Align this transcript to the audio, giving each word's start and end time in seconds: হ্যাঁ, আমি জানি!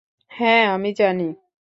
হ্যাঁ, 0.31 0.63
আমি 0.73 0.89
জানি! 0.93 1.27